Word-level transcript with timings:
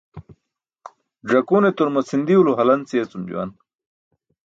Ẓakune 1.31 1.69
turma 1.77 2.01
cʰindiwlo 2.07 2.51
halanc 2.57 2.89
yeecum 2.95 3.23
juwan. 3.29 3.49